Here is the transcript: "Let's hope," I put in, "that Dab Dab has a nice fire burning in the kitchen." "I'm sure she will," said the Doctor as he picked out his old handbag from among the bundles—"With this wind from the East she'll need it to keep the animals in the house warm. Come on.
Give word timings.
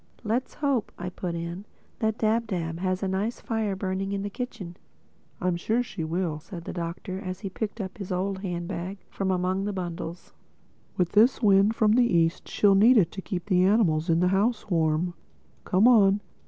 "Let's 0.23 0.55
hope," 0.55 0.91
I 0.97 1.09
put 1.09 1.35
in, 1.35 1.65
"that 1.99 2.17
Dab 2.17 2.47
Dab 2.47 2.79
has 2.79 3.03
a 3.03 3.07
nice 3.07 3.39
fire 3.39 3.75
burning 3.75 4.13
in 4.13 4.23
the 4.23 4.31
kitchen." 4.31 4.75
"I'm 5.39 5.55
sure 5.55 5.83
she 5.83 6.03
will," 6.03 6.39
said 6.39 6.63
the 6.65 6.73
Doctor 6.73 7.19
as 7.19 7.41
he 7.41 7.51
picked 7.51 7.79
out 7.79 7.95
his 7.99 8.11
old 8.11 8.39
handbag 8.39 8.97
from 9.11 9.29
among 9.29 9.65
the 9.65 9.73
bundles—"With 9.73 11.11
this 11.11 11.43
wind 11.43 11.75
from 11.75 11.91
the 11.91 12.03
East 12.17 12.47
she'll 12.47 12.73
need 12.73 12.97
it 12.97 13.11
to 13.11 13.21
keep 13.21 13.45
the 13.45 13.63
animals 13.63 14.09
in 14.09 14.21
the 14.21 14.29
house 14.29 14.71
warm. 14.71 15.13
Come 15.65 15.87
on. 15.87 16.21